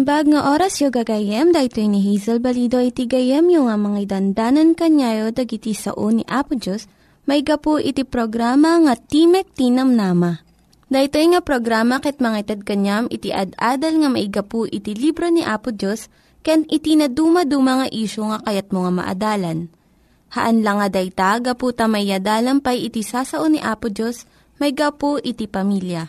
[0.00, 4.72] Naimbag nga oras yung gagayem, dahito ni Hazel Balido iti gayem yung nga mga dandanan
[4.72, 6.88] kanyayo dagiti sao ni Apo Diyos,
[7.28, 10.40] may gapu iti programa nga Timek Tinam Nama.
[10.88, 16.08] Dahito nga programa ket mga kanyam iti ad-adal nga maigapu iti libro ni Apo Diyos,
[16.40, 19.68] ken iti na dumaduma nga isyo nga kayat mo nga maadalan.
[20.32, 24.24] Haan lang nga dayta, gapu tamayadalam pay iti sasao ni Apo Diyos,
[24.64, 26.08] may gapu iti pamilya.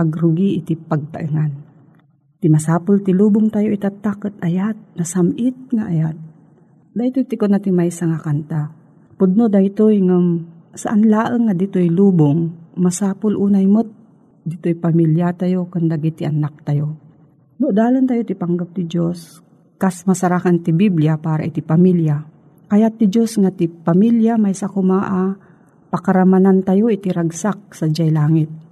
[0.00, 1.52] agrugi iti pagtaengan.
[2.40, 6.16] Ti masapul ti lubong tayo itatakot ayat, nasamit nga ayat.
[6.96, 8.72] Dahito ti ko na ti may nga kanta.
[9.20, 13.84] Pudno dahito ngam saan laeng nga dito'y lubong, masapul unay mot,
[14.48, 16.96] dito'y pamilya tayo, kandag iti anak tayo.
[17.60, 19.44] No, dalan tayo ti panggap ti Diyos,
[19.76, 22.24] kas masarakan ti Biblia para iti pamilya.
[22.72, 25.36] Kaya ti Diyos nga ti pamilya may sa kumaa,
[25.92, 28.69] pakaramanan tayo iti ragsak sa jay langit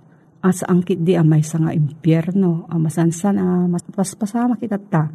[0.48, 5.12] asa angkit di amay sa nga impyerno, amasansan a paspasama kita ta.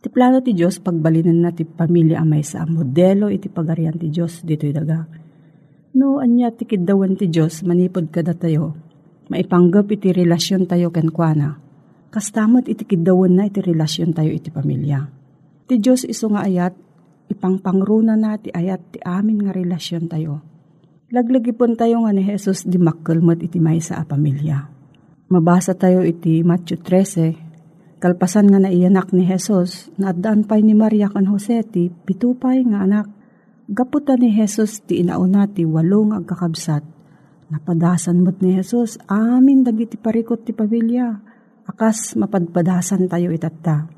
[0.00, 4.46] Ti plano ti Diyos pagbalinan na ti pamilya amay sa modelo iti pagarian ti Diyos
[4.46, 5.04] dito daga.
[5.98, 8.78] No, anya ti kidawan ti Diyos manipod kada tayo.
[9.28, 11.58] Maipanggap iti relasyon tayo kenkwana.
[12.14, 15.04] Kastamot iti kidawan na iti relasyon tayo iti pamilya.
[15.68, 16.74] Ti Diyos iso nga ayat,
[17.28, 20.49] ipangpangruna na ti ayat ti amin nga relasyon tayo
[21.10, 24.70] Laglagi pon tayo nga ni Jesus di makkalmat iti may sa pamilya.
[25.26, 31.26] Mabasa tayo iti Matthew 13, kalpasan nga naiyanak ni Jesus, naadaan pa'y ni Maria kan
[31.26, 33.10] Jose ti pitupay nga anak.
[33.66, 36.86] Gaputan ni Jesus ti inauna ti walong agkakabsat.
[37.50, 41.10] Napadasan mo't ni Jesus, amin dagiti parikot ti pamilya.
[41.66, 43.90] Akas mapadpadasan tayo itatta.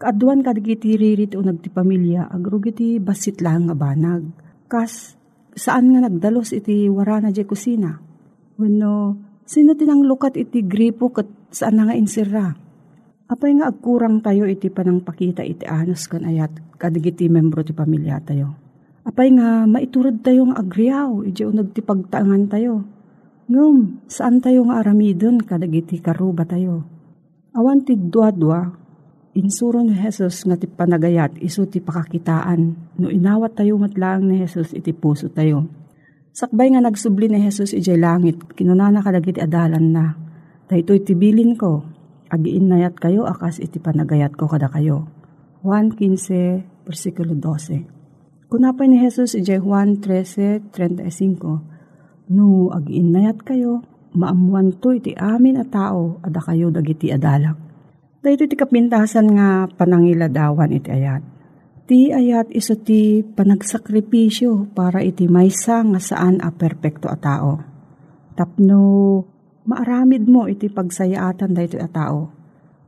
[0.00, 4.24] Kaaduan kadagiti ririt o nagti pamilya, agrugiti basit lang nga banag.
[4.64, 5.17] Kas
[5.58, 7.98] saan nga nagdalos iti warana di kusina.
[8.56, 12.54] Wano, sino tinang lukat iti gripo kat saan nga insira.
[13.28, 18.24] Apay nga agkurang tayo iti panang pakita iti anos kan ayat kadigiti membro ti pamilya
[18.24, 18.56] tayo.
[19.04, 22.88] Apay nga maiturod tayo nga agriyaw, iti unag ti pagtaangan tayo.
[23.48, 26.84] Ngum, saan tayo nga aramidon kadagiti karuba tayo.
[27.56, 28.68] Awan ti dua-dua,
[29.36, 34.72] insuro ni Jesus nga ti panagayat iso ti pakakitaan no inawat tayo matlaang ni Jesus
[34.72, 35.68] iti puso tayo.
[36.32, 40.14] Sakbay nga nagsubli ni Jesus ijay langit, kinunana ka iti adalan na.
[40.68, 41.82] Dahito itibilin ko,
[42.30, 45.10] agiin nayat kayo akas iti panagayat ko kada kayo.
[45.66, 53.82] 1.15 versikulo 12 Kunapay ni Jesus ijay Juan 13.35 No, agiin nayat kayo,
[54.14, 57.67] maamuan to iti amin a tao, ada kayo dagiti adalak
[58.18, 61.22] Dahito ti kapintasan nga panangiladawan iti ayat.
[61.86, 67.62] Ti ayat iso ti panagsakripisyo para iti maysa nga saan a perpekto a tao.
[68.34, 68.82] Tapno
[69.70, 72.34] maaramid mo iti pagsayaatan dahito a tao.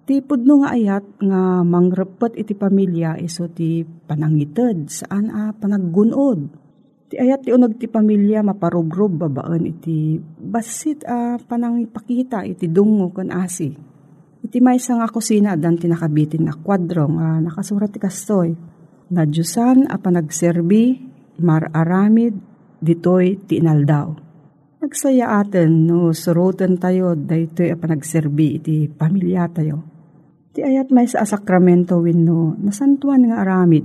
[0.03, 6.41] Ti pudno nga ayat nga mangrepet iti pamilya iso ti panangited saan a panaggunod.
[7.07, 13.31] Ti ayat ti unag ti pamilya maparugrob babaan iti basit a panangipakita iti dungo kan
[13.31, 13.90] asi
[14.41, 18.57] Iti may nga kusina dan tinakabitin nga kwadro nga nakasurat ti kastoy.
[19.13, 20.97] Na Diyosan a panagserbi,
[21.43, 22.39] mararamid,
[22.81, 24.17] ditoy ti inaldaw.
[24.81, 29.85] Nagsaya atin no surutan tayo daytoy a panagserbi iti pamilya tayo.
[30.57, 33.85] Ti ayat may sa sakramento wenno nasantuan nga aramid.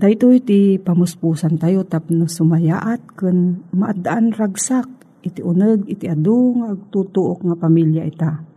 [0.00, 4.88] Daytoy ti pamuspusan tayo tapno sumayaat kun maadaan ragsak
[5.20, 8.49] iti uneg iti adu nga agtutuok nga pamilya ita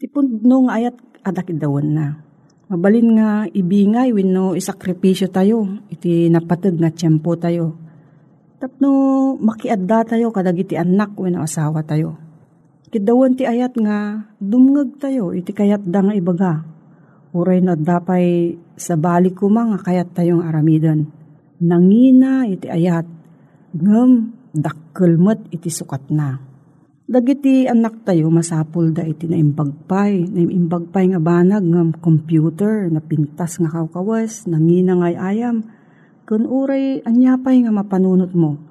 [0.00, 2.16] Ti puno nga ayat adakidawon na.
[2.72, 7.76] Mabalin nga ibingay wenno isakripisyo tayo, iti napatag nga tiyempo tayo.
[8.56, 8.90] Tapno
[9.36, 12.16] makiadda tayo kadag iti anak wenno asawa tayo.
[12.88, 16.64] Kidawon ti ayat nga dumngag tayo, iti kayat da nga ibaga.
[17.36, 21.12] Uray na dapay sa balik ko mga kayat tayong aramidan.
[21.60, 23.04] Nangina iti ayat,
[23.76, 26.49] ngem dakkelmet iti sukat na
[27.10, 33.66] Dagiti anak tayo masapul da iti naimbagpay, naimbagpay nga banag ng computer, na pintas nga
[33.66, 35.66] kawkawas, nangina ngay ayam,
[36.22, 38.62] kun uray anyapay nga mapanunot mo.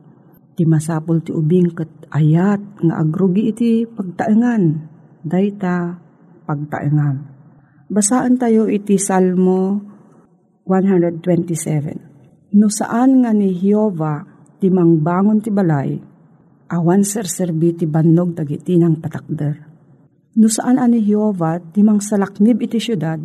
[0.56, 4.88] Ti masapul ti ubing kat ayat nga agrugi iti pagtaengan,
[5.20, 6.00] dayta
[6.48, 7.16] pagtaengan.
[7.92, 9.84] Basaan tayo iti Salmo
[10.64, 12.56] 127.
[12.56, 14.24] No saan nga ni Jehovah
[14.64, 16.00] ti mangbangon ti balay,
[16.70, 19.56] awan serserbi ti bannog dagiti ng patakder.
[20.38, 23.20] No saan ani Jehovah ti mang salaknib iti syudad,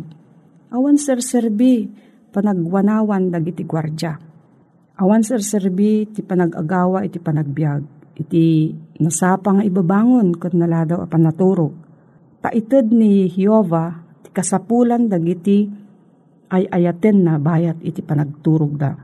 [0.73, 1.87] awan serserbi
[2.35, 4.19] panagwanawan dagiti gwardya.
[4.95, 7.83] Awan sir serbi ti panagagawa iti panagbiag.
[8.15, 8.71] Iti
[9.03, 11.75] nasapa nga ibabangon kat naladaw apan naturog.
[12.39, 13.91] Taited ni Hiova
[14.23, 15.67] ti kasapulan dagiti
[16.47, 18.95] ay ayaten na bayat iti panagturog da.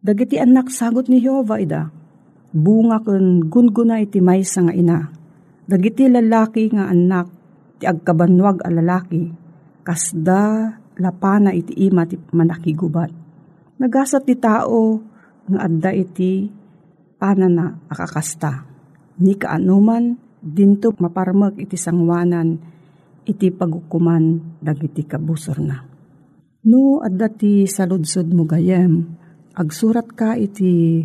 [0.00, 1.99] Dagiti anak sagot ni Hiova ida.
[2.50, 4.98] Bunga kun gunguna iti maysa nga ina.
[5.70, 7.30] Dagiti lalaki nga anak
[7.78, 9.30] ti agkabanwag a lalaki
[9.86, 13.10] kasda lapana iti ima ti manakigubat.
[13.78, 14.98] Nagasat ti tao
[15.46, 16.50] nga adda iti
[17.16, 18.66] panana akakasta.
[19.22, 22.58] Ni kaanuman dinto maparmek iti sangwanan
[23.28, 25.78] iti pagukuman dagiti kabusor na.
[26.66, 29.16] No adda ti saludsod mo gayem,
[29.56, 31.04] agsurat ka iti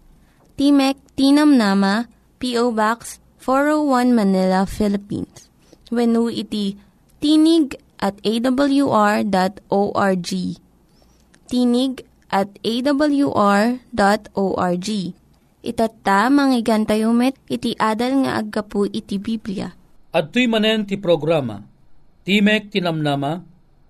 [0.61, 2.05] Timek Tinam Nama,
[2.37, 2.69] P.O.
[2.77, 5.49] Box 401 Manila, Philippines.
[5.89, 6.77] When iti
[7.17, 9.25] tinig at awr.org.
[11.49, 11.93] Tinig
[12.29, 13.79] at awr.org.
[15.65, 19.73] Itatta, manggigan tayo met, iti adal nga aggapu iti Biblia.
[20.13, 21.65] At tuy manen ti programa,
[22.21, 23.41] Timek Tinamnama,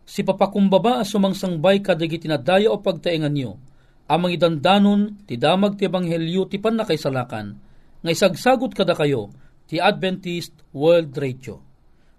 [0.08, 3.60] si papakumbaba as sumangsangbay kadagi tinadaya o pagtaingan nyo,
[4.12, 7.56] amang idandanon ti damag ti ebanghelyo ti panakaisalakan,
[8.03, 9.32] nga isagsagot kada kayo,
[9.72, 11.63] ti Adventist World Radio.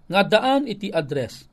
[0.08, 1.44] Nga daan iti address,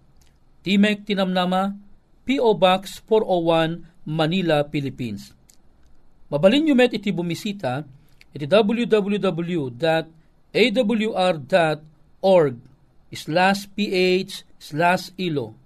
[0.63, 1.75] Timek Tinamnama,
[2.23, 2.55] P.O.
[2.55, 5.35] Box 401, Manila, Philippines.
[6.29, 7.83] Mabalin nyo met iti bumisita
[8.29, 9.65] iti www.awr.org
[13.09, 15.57] slash ph slash ilo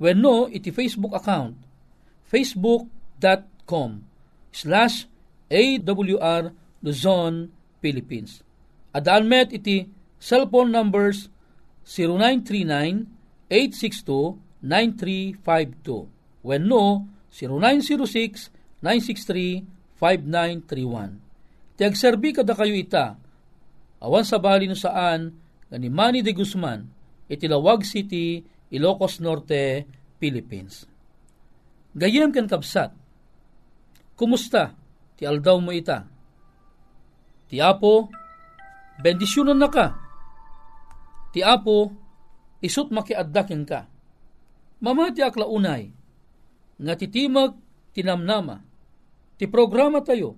[0.00, 1.60] when no iti Facebook account
[2.32, 4.05] facebook.com
[4.56, 5.04] slash
[5.52, 7.52] awr Luzon,
[7.84, 8.40] Philippines.
[8.96, 9.84] Adaan met iti
[10.16, 11.28] cellphone numbers
[11.84, 13.12] 0939
[13.52, 16.08] 862-9352.
[16.42, 17.06] When no,
[18.82, 21.22] 0906-963-5931.
[21.76, 23.20] Tiagserbi kada kayo ita,
[24.00, 25.36] awan sa bali no saan,
[25.76, 26.88] ni Manny de Guzman,
[27.28, 28.40] itilawag City,
[28.72, 29.84] Ilocos Norte,
[30.16, 30.88] Philippines.
[31.92, 32.96] Gayem ken kapsat,
[34.16, 34.72] kumusta?
[35.16, 36.04] Ti aldaw mo ita.
[37.46, 38.10] Ti Apo,
[39.00, 39.86] bendisyonan na ka.
[41.30, 41.92] Ti Apo,
[42.64, 43.86] isut makiaddakin ka.
[44.82, 45.88] Mamati akla unay,
[46.76, 47.56] nga titimag
[47.96, 48.60] tinamnama,
[49.40, 50.36] ti programa tayo,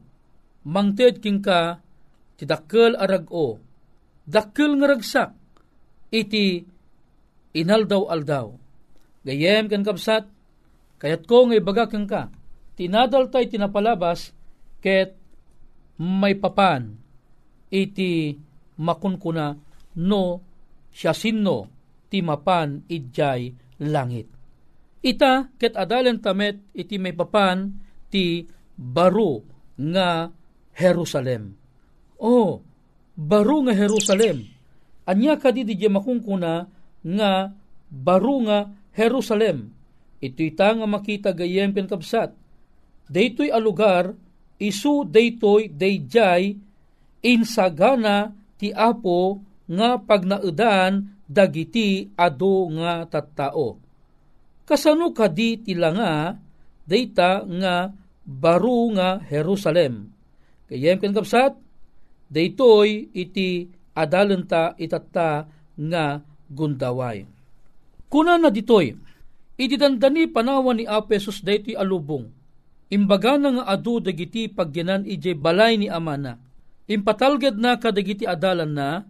[0.63, 1.83] mangted king ka,
[2.39, 3.59] ti dakkel arag-o,
[4.23, 5.31] dakkel nga ragsak,
[6.15, 6.63] iti
[7.59, 8.55] inaldaw-aldaw.
[9.27, 10.31] Gayem kan kapsat,
[11.03, 12.31] kayat ko nga ibagakang ka,
[12.79, 14.31] tinadal tay tinapalabas,
[14.79, 15.19] ket
[15.99, 16.95] may papan,
[17.75, 18.39] iti
[18.79, 19.59] makunkuna
[19.99, 20.23] no
[20.95, 21.67] siya sinno
[22.07, 23.51] ti mapan idjay
[23.83, 24.31] langit.
[25.03, 27.75] Ita ket adalan tamet iti may papan
[28.07, 28.47] ti
[28.79, 29.43] baro
[29.75, 30.31] nga
[30.75, 31.59] Jerusalem.
[32.23, 32.63] Oh,
[33.19, 34.47] baro nga Jerusalem.
[35.11, 36.63] Anya kadi di makungkuna
[37.03, 37.33] nga
[37.91, 39.75] baro nga Jerusalem.
[40.19, 42.38] Ito ita nga makita gayem ken kapsat.
[43.09, 44.13] Daytoy a lugar
[44.61, 46.57] isu daytoy dayjay
[47.25, 53.81] insagana ti apo nga pagnaedan dagiti ado nga tattao.
[54.69, 56.13] Kasano kadi tila nga
[56.85, 57.93] data nga
[58.25, 60.13] baro nga Jerusalem.
[60.69, 61.57] Kayem ken kapsat
[62.29, 66.05] daytoy iti adalenta itatta nga
[66.49, 67.25] gundaway.
[68.09, 68.97] Kuna na ditoy,
[69.61, 72.38] iti dandani panawan ni Apesos daytoy alubong.
[72.89, 76.41] Imbaga na nga adu dagiti pagyanan ije balay ni amana.
[76.89, 79.05] Impatalgad na kadagiti adalan na,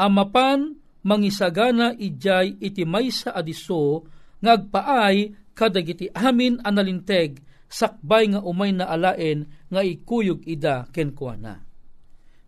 [0.00, 4.08] amapan mangisagana ijay iti maysa adiso
[4.40, 11.60] ngagpaay kadagiti amin analinteg sakbay nga umay na alaen nga ikuyog ida kenkwana.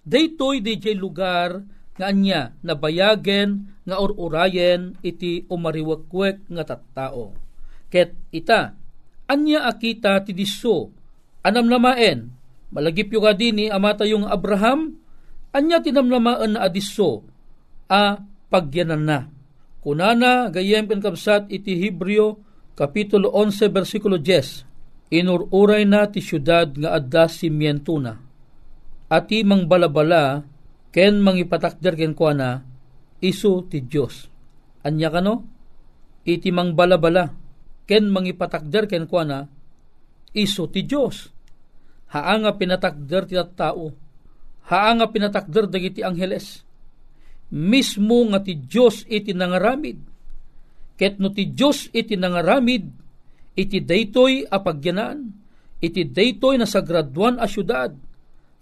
[0.02, 1.62] Daytoy DJ lugar
[2.00, 7.37] nga anya nabayagen nga ururayen iti umariwakwek nga tattao.
[7.93, 8.73] Ket ita,
[9.33, 10.93] anya akita ti diso,
[11.41, 12.29] anam namaen,
[12.69, 15.01] malagip yung adini amata yung Abraham,
[15.57, 17.25] anya tinamnamaan na adiso,
[17.89, 18.21] a
[18.53, 19.19] pagyanan na.
[19.81, 22.39] Kunana gayem ken kapsat iti Hebreo
[22.77, 24.69] kapitulo 11 bersikulo 10.
[25.12, 28.17] inururay na ti syudad nga adda simiento na.
[29.12, 30.41] Ati mang balabala,
[30.89, 32.51] ken mangipatakder ken kwa na,
[33.21, 34.33] iso ti Diyos.
[34.89, 35.45] Anya kano?
[36.25, 37.29] Iti mang balabala,
[37.87, 39.39] ken mangipatakder ken kwa na,
[40.33, 41.29] iso ti Diyos.
[42.12, 43.93] Haanga pinatakder ti tao.
[44.69, 46.65] Haanga pinatakder dagiti angheles.
[47.53, 49.99] Mismo nga ti Diyos iti nangaramid.
[50.97, 52.85] Ket no ti Diyos iti nangaramid,
[53.57, 55.33] iti daytoy apagyanaan,
[55.81, 57.93] iti daytoy na sagraduan a syudad,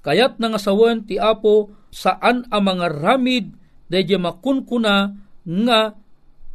[0.00, 3.50] kayat nangasawan ti Apo saan ang mga ramid
[3.90, 5.10] daydi makunkuna
[5.42, 5.80] nga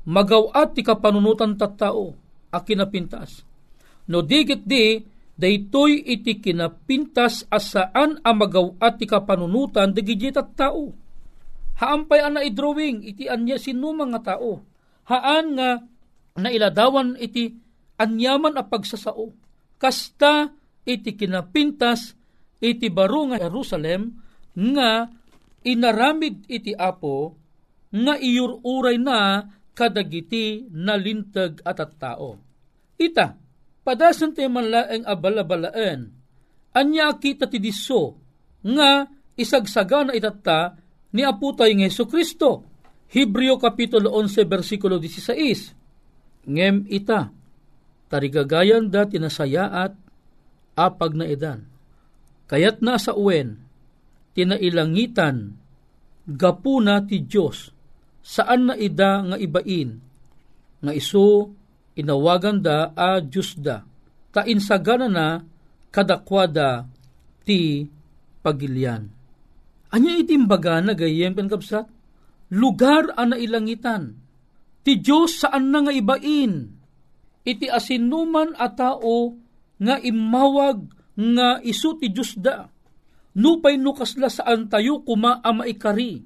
[0.08, 2.25] magawat ti kapanunutan tattao
[2.56, 3.44] a kinapintas.
[4.08, 5.04] No digit di,
[5.36, 10.96] daytoy iti kinapintas asaan ang magawat ti kapanunutan digiti tattao.
[11.76, 14.64] Haampay ang naidrawing iti anya sino mga tao.
[15.12, 15.84] Haan nga
[16.40, 17.52] nailadawan iti
[18.00, 19.36] anyaman a pagsasao.
[19.76, 20.56] Kasta
[20.88, 22.16] iti kinapintas
[22.64, 24.16] iti baro nga Jerusalem
[24.56, 25.12] nga
[25.68, 27.36] inaramid iti Apo
[27.92, 29.44] nga iyururay na
[29.76, 32.45] kadagiti nalintag at at tao.
[32.96, 33.36] Ita,
[33.84, 36.10] padasan tayo manlaeng abalabalaan,
[36.76, 38.16] anya kita ti diso
[38.64, 40.80] nga isagsaga na itata
[41.16, 42.68] ni Apo tayo ng Yeso Kristo.
[43.12, 46.50] Hebreo Kapitulo 11, versikulo 16.
[46.52, 47.32] Ngem ita,
[48.12, 49.96] tarigagayan da tinasayaat
[50.76, 51.64] apag na edan.
[52.52, 53.64] Kayat na sa uwen,
[54.36, 55.56] tinailangitan,
[56.28, 57.72] gapuna ti Diyos,
[58.20, 59.98] saan na ida nga ibain,
[60.84, 61.56] nga iso
[61.96, 63.84] inawagan da a Diyos da,
[64.36, 65.28] tainsagana na
[65.92, 66.86] kadakwada
[67.48, 67.88] ti
[68.44, 69.08] pagilian.
[69.96, 71.88] Anya itimbaga na gayem kapsat?
[72.52, 74.20] Lugar ang nailangitan.
[74.86, 76.70] Ti Diyos saan na nga ibain.
[77.42, 79.34] Iti asinuman a tao
[79.82, 82.70] nga imawag nga isu ti Diyos da.
[83.36, 86.22] Nupay nukasla saan tayo kuma ama ikari.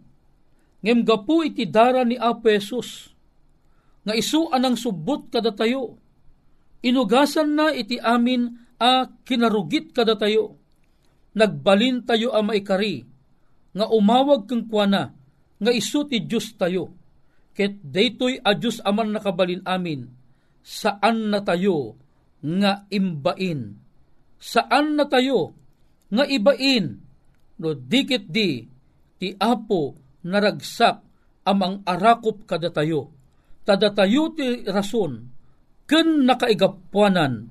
[0.82, 3.12] Ngem gapu iti dara ni Apo Jesus.
[4.10, 6.02] Nga isu anang subot kada tayo.
[6.82, 8.50] Inugasan na iti amin
[8.82, 10.58] a kinarugit kada tayo.
[11.38, 13.06] Nagbalin tayo ama ikari.
[13.78, 15.13] Nga umawag kang kuana.
[15.62, 16.89] Nga isu ti Diyos tayo.
[17.54, 20.10] Ket daytoy a Diyos aman nakabalin amin.
[20.65, 21.93] Saan na tayo
[22.39, 23.76] nga imbain
[24.39, 25.52] saan na tayo
[26.08, 26.95] nga ibain
[27.60, 28.63] no dikit di
[29.19, 31.04] ti apo naragsak
[31.43, 33.12] amang arakop kada tayo
[33.70, 35.30] tada tayo ti rason
[35.86, 37.46] ken nakaigapuanan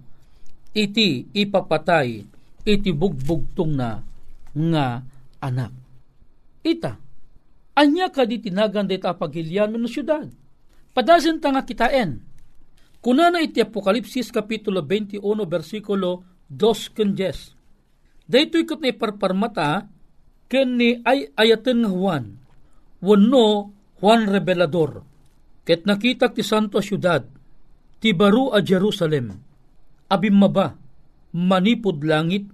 [0.75, 2.27] iti ipapatay
[2.67, 4.03] iti bugbugtong na
[4.51, 5.07] nga
[5.39, 5.71] anak
[6.67, 6.99] ita
[7.79, 10.27] anya ka di tinagan dita pagilyan no syudad
[10.91, 12.19] padasen ta nga kitaen
[12.99, 17.53] kuna na iti Apokalipsis kapitulo 21 versikulo dos kenjes.
[18.29, 19.89] Daytoy kat ni parparmata
[20.49, 22.25] ken ni ay ayaten nga Juan.
[23.05, 25.05] Wano Juan Revelador.
[25.69, 27.29] Ket nakita ti santo syudad
[28.01, 29.37] ti baru a Jerusalem.
[30.09, 30.73] Abim maba
[31.37, 32.49] manipod langit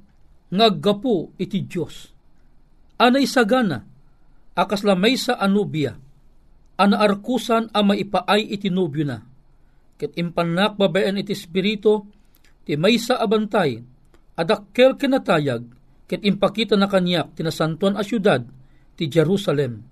[0.50, 2.10] ngaggapo iti Dios.
[2.98, 3.86] Ana isagana
[4.58, 5.94] akas lamay sa anubia
[6.74, 9.22] ana arkusan a maipaay iti nubyo na.
[9.94, 12.02] Ket impanak babayan iti espiritu
[12.66, 13.78] ti maysa abantay
[14.34, 15.62] adakkel kinatayag
[16.10, 18.42] ket impakita na kanyak tinasantuan a syudad
[18.98, 19.86] ti Jerusalem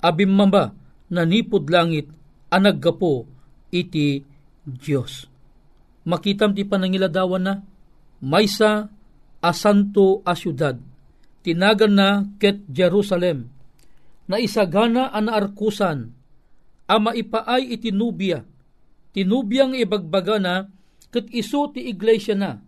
[0.00, 0.72] abim mamba
[1.12, 2.08] nanipod langit
[2.52, 3.24] anaggapo
[3.72, 4.20] iti
[4.62, 5.24] Dios
[6.04, 7.54] makitam ti panangiladawan na
[8.20, 8.92] maysa
[9.40, 10.76] a santo a syudad
[11.40, 13.48] tinagan na ket Jerusalem
[14.28, 16.12] na isagana an arkusan
[16.86, 18.44] a maipaay iti nubya
[19.12, 20.68] tinubiyang ibagbaga na
[21.12, 22.58] ket iso ti iglesia na.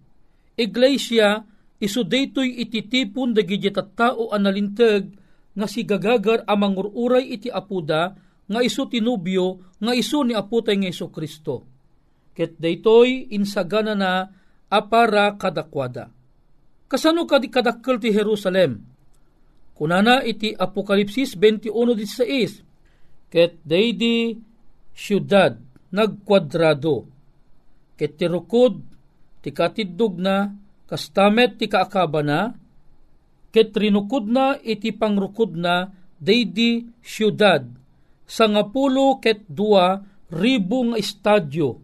[0.54, 1.42] Iglesia
[1.80, 5.10] iso daytoy iti tipon dagiti tao analinteg
[5.56, 10.76] nga si gagagar amang ururay iti apuda nga iso ti nubyo nga iso ni aputay
[10.80, 11.64] nga iso Kristo.
[12.34, 14.26] Ket daytoy insagana na
[14.68, 16.10] apara kadakwada.
[16.90, 18.82] Kasano kadi kadakkel ti Jerusalem?
[19.74, 22.62] Kunana iti Apokalipsis 21.16
[23.34, 24.38] Ket daydi
[24.94, 25.58] syudad
[25.90, 27.10] nagkwadrado
[27.98, 28.78] ket ti rukod
[29.42, 30.54] ti katiddog na
[30.86, 32.54] kastamet ti kaakaba na
[33.50, 37.66] ket rinukod na iti pangrukod na daydi syudad
[38.24, 40.00] sangapulo ket dua
[40.32, 41.80] ribu nga estadyo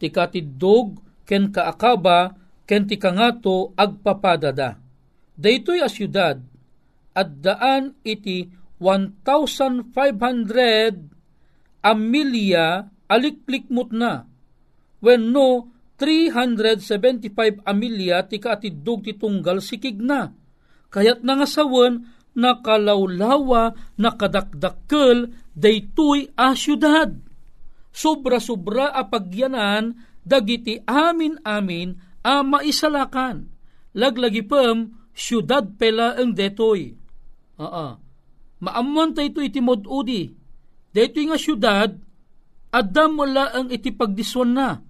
[0.00, 4.80] ti katiddog ken kaakaba ken ti kangato agpapadada
[5.36, 6.40] daytoy a syudad
[7.14, 8.50] at daan iti
[8.82, 9.94] 1,500
[11.84, 12.66] amilya
[13.06, 14.26] aliklikmot na
[15.04, 20.34] wenno 375 amilya ti kaatidog ti tunggal sikig na.
[20.90, 27.14] Kayat na nga sawan, nakalawlawa, nakadakdakkel, daytoy a syudad.
[27.94, 29.94] Sobra-sobra a pagyanan,
[30.26, 31.94] dagiti amin-amin
[32.26, 33.46] a maisalakan.
[33.94, 36.98] Laglagi pem, syudad pela ang detoy.
[37.54, 37.94] Aa,
[38.58, 40.34] maamuan tayo iti modudi.
[40.90, 41.90] Detoy nga syudad,
[42.74, 44.82] adam wala ang iti pagdiswan na.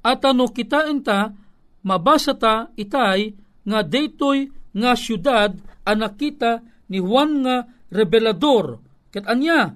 [0.00, 1.36] At ano kita enta,
[1.84, 5.52] mabasa ta itay nga detoy nga syudad
[5.84, 8.82] anak kita ni Juan nga revelador.
[9.10, 9.74] Ket anya,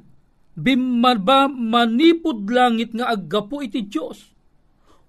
[0.55, 4.31] bimaba manipod langit nga aggapo iti Diyos.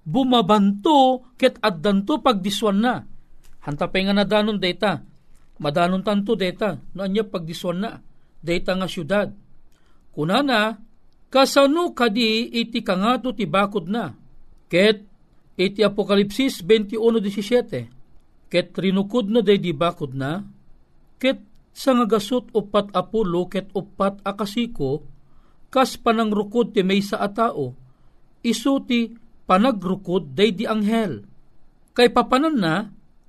[0.01, 2.95] Bumabanto ket addanto pagdiswan na.
[3.61, 4.97] Hantapay nga nadanon data.
[5.61, 6.73] Madanon tanto data.
[6.97, 8.01] No anya pagdiswan na.
[8.41, 9.29] Data nga syudad.
[10.11, 10.81] Kunana,
[11.29, 14.09] kasano kadi iti kangato ti bakod na.
[14.65, 15.05] Ket
[15.53, 18.49] iti Apokalipsis 21.17.
[18.49, 20.41] Ket rinukod na day di bakod na.
[21.21, 25.07] Ket sa nga gasot upat apulo ket upat akasiko,
[25.71, 27.73] kas panangrukod ti may sa atao,
[28.43, 29.15] isuti
[29.47, 31.23] panagrukod day di anghel.
[31.95, 32.75] Kay papanan na,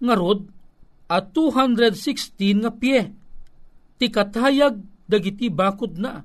[0.02, 0.46] nga rod,
[1.06, 3.10] at 216 nga pie.
[4.00, 6.24] Ti katayag dagiti bakod na.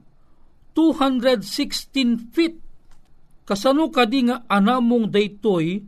[0.73, 2.55] 216 feet.
[3.43, 5.81] Kasano kadi nga anamong daytoy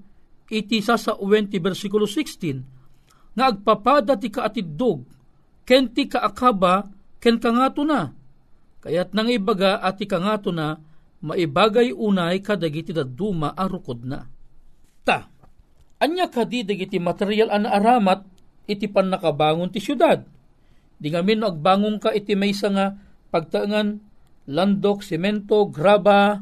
[0.49, 5.05] iti sa sa 20 versikulo 16 nga agpapada ti kaatidog
[5.69, 6.89] ken ti kaakaba
[7.21, 8.09] ken kangato na.
[8.81, 10.81] Kaya't nang ibaga at ti kangato na
[11.21, 14.25] maibagay unay kadagiti daduma arukod na.
[15.05, 15.29] Ta,
[16.01, 18.25] anya kadi dagiti material an aramat
[18.65, 20.25] iti pan nakabangon ti syudad.
[20.97, 22.97] Di ngamin agbangon ka iti may nga
[23.29, 24.09] pagtaangan
[24.49, 26.41] landok, semento, graba,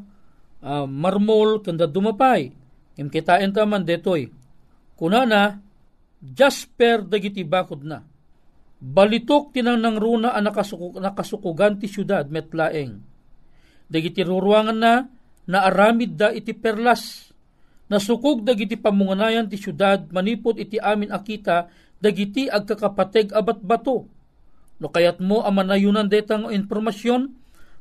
[0.63, 2.49] uh, marmol, kanda dumapay.
[2.95, 4.31] Im kitain taman detoy.
[4.97, 5.59] Kunana,
[6.23, 8.01] jasper dagiti bakod na.
[8.77, 13.01] Balitok tinang runa ang nakasukug, nakasukugan ti syudad metlaeng.
[13.89, 15.01] Dagiti ruruangan na,
[15.49, 17.33] naaramid da iti perlas.
[17.89, 24.05] Nasukog dagiti pamunganayan ti syudad, manipod iti amin akita, dagiti agkakapateg abat bato.
[24.77, 27.33] No kayat mo ang manayunan detang informasyon,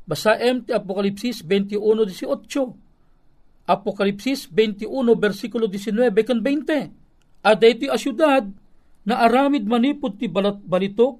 [0.09, 3.69] basaem ti Apokalipsis 21.18.
[3.69, 7.45] Apokalipsis 21 versikulo 19 kan 20.
[7.45, 8.49] Ada iti asyudad
[9.07, 11.15] na aramid manipod ti balat balitok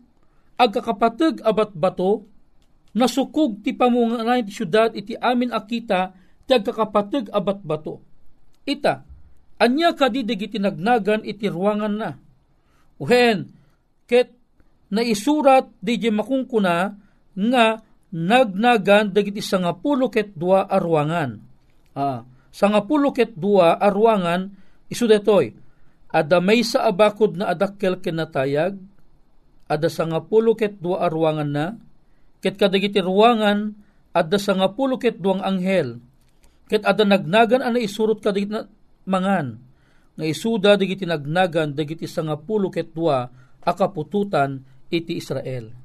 [0.59, 2.27] agkakapateg abat bato
[2.91, 6.11] nasukog ti pamunganayan ti syudad iti amin akita
[6.43, 8.03] ti agkakapateg abat bato.
[8.67, 9.03] Ita,
[9.63, 12.11] anya kadi dagiti nagnagan iti ruangan na.
[12.99, 13.51] Uhen,
[14.09, 14.35] ket
[14.91, 16.95] naisurat di makungkuna
[17.37, 17.65] nga
[18.11, 21.39] nagnagan dagiti sangapulo ket dua arwangan.
[21.93, 24.51] Ah, sangapulo ket dua arwangan
[24.89, 25.53] isu detoy.
[26.07, 28.79] Ada may sa abakod na adakkel kinatayag,
[29.67, 31.75] ada sangapulo ket dua arwangan na,
[32.39, 33.75] ket kadagiti ruwangan
[34.15, 35.99] adda sangapulo ket duang anghel,
[36.71, 38.63] ket ada nagnagan ana isurot kadagiti na
[39.03, 39.59] mangan,
[40.15, 43.27] nga isuda dagiti nagnagan dagiti sangapulo ket dua
[43.67, 45.75] akapututan iti Israel.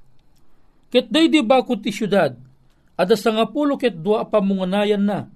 [0.87, 2.31] Ket day di bakod ti syudad,
[2.95, 5.27] ada sangapulo ket dua pamunganayan na,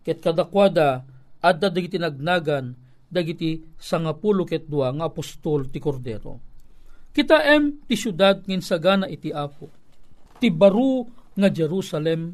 [0.00, 1.04] ket kadakwada
[1.44, 2.79] adda dagiti nagnagan
[3.10, 6.38] dagiti sangapulo ket dua nga apostol ti Kordero.
[7.10, 9.66] Kita em ti syudad ngin sagana iti Apo.
[10.38, 12.32] Ti baru nga Jerusalem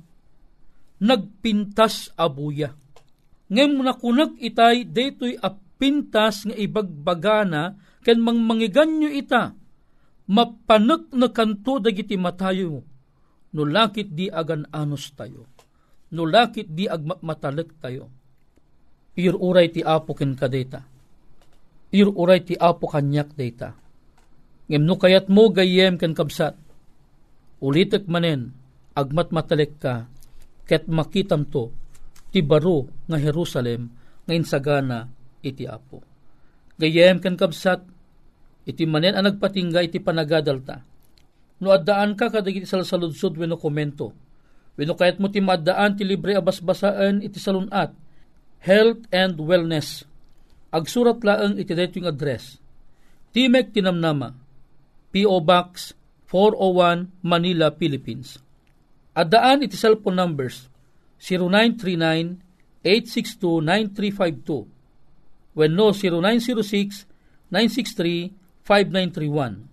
[1.01, 2.77] nagpintas abuya.
[3.49, 9.57] Ngem nakunag itay detoy apintas nga ibagbagana ken mangmangiganyo ita
[10.27, 12.83] mapanek na kanto dagiti matayo
[13.55, 15.47] no lakit di agan anos tayo
[16.11, 18.11] no lakit di agmatalek tayo
[19.17, 20.85] iruray ti apo ken kadeta
[21.91, 23.73] iruray ti apo kanyak data
[24.71, 26.55] ngem no kayat mo gayem ken kabsat
[27.65, 28.53] ulitek manen
[28.93, 30.07] agmat matalek ka
[30.69, 31.73] ket makitam to
[32.31, 33.89] ti baro nga Jerusalem
[34.29, 35.09] nga insagana
[35.41, 36.05] iti apo
[36.77, 37.97] gayem ken kabsat
[38.67, 40.83] iti manen ang nagpatingga iti panagadalta.
[41.63, 44.13] No addaan ka kadagiti salsaludsod wenno komento.
[44.77, 47.95] Wenno kayat mo ti maddaan ti libre abasbasaan iti salunat.
[48.63, 50.05] Health and Wellness.
[50.73, 52.59] Agsurat laeng iti dayto yung address.
[53.33, 54.35] Timek Tinamnama.
[55.13, 55.41] P.O.
[55.41, 55.95] Box
[56.29, 58.37] 401 Manila, Philippines.
[59.17, 60.69] Addaan iti cellphone numbers
[61.23, 62.47] 0939
[62.87, 68.31] 862-9352 when no 0906-963
[68.63, 69.67] 5931.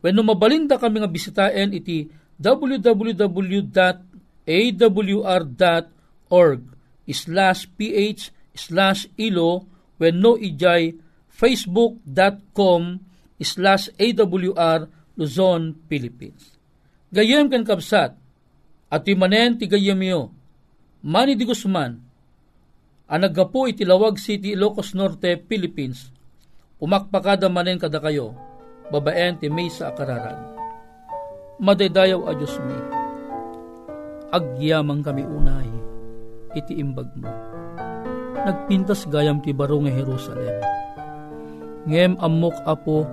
[0.00, 3.92] When mabalinda kami nga bisitaen iti www.awr.org
[7.12, 9.66] slash ph slash ilo
[10.00, 10.96] when no ijay
[11.28, 13.00] facebook.com
[13.40, 16.56] slash awr Luzon, Philippines.
[17.12, 18.16] Gayem kan kapsat,
[18.88, 20.32] at imanen ti gayem yo,
[21.04, 22.00] Manny Di Guzman,
[23.10, 26.08] ang naggapo itilawag City, Ilocos Norte, Philippines,
[26.80, 28.32] umakpakada manen kada kayo,
[28.88, 30.38] babaen ti may sa akararan.
[31.60, 32.78] Madaydayaw a Diyos mi,
[34.32, 35.68] agyamang kami unay,
[36.56, 37.30] iti imbag mo.
[38.40, 40.56] Nagpintas gayam ti baro nga Jerusalem.
[41.84, 43.04] Ngem amok apo,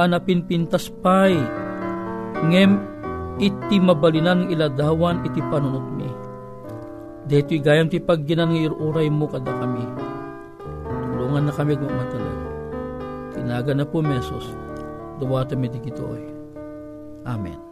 [0.00, 1.36] anapin pintas pay.
[2.48, 2.80] Ngem
[3.38, 6.08] iti mabalinan ng iladawan iti panunot mi.
[7.28, 9.84] Deto'y gayam ti pagginan ng iruray mo kada kami.
[11.12, 12.40] Tulungan na kami gumatalag.
[13.32, 14.50] Tinaga na po mesos.
[15.22, 16.22] Duwata mi digitoy.
[17.22, 17.71] Amen.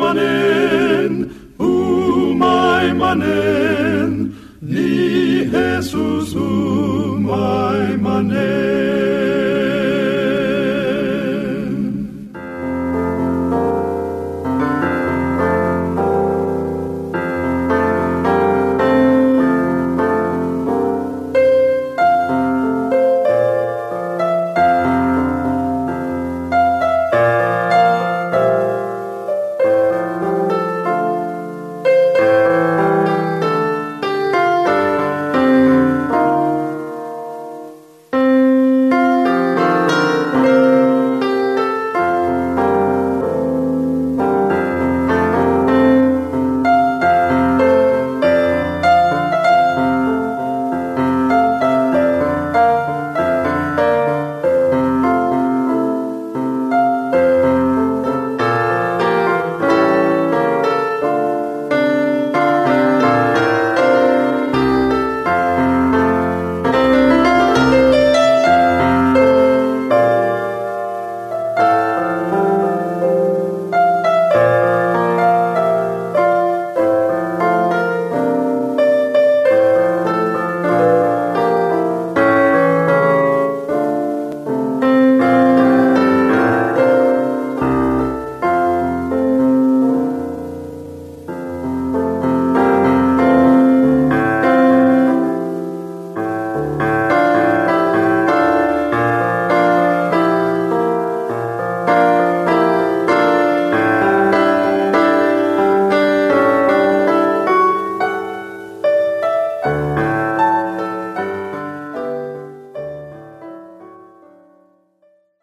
[0.00, 4.12] manen, umay manen,
[4.62, 7.47] ni Jesus umay manen.